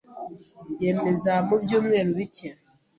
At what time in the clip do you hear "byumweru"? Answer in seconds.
1.63-2.09